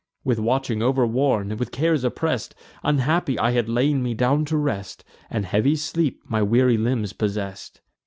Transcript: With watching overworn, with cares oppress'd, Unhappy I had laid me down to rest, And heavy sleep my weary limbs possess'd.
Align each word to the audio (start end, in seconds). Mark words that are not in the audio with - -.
With 0.23 0.39
watching 0.39 0.81
overworn, 0.81 1.55
with 1.57 1.69
cares 1.71 2.03
oppress'd, 2.03 2.55
Unhappy 2.81 3.37
I 3.37 3.51
had 3.51 3.69
laid 3.69 3.97
me 3.97 4.15
down 4.15 4.45
to 4.45 4.57
rest, 4.57 5.03
And 5.29 5.45
heavy 5.45 5.75
sleep 5.75 6.23
my 6.25 6.41
weary 6.41 6.75
limbs 6.79 7.13
possess'd. 7.13 7.81